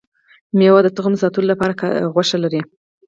ميوه 0.57 0.81
د 0.83 0.87
تخم 0.97 1.13
ساتلو 1.21 1.49
لپاره 1.51 1.73
غوښه 2.13 2.37
لري 2.43 2.61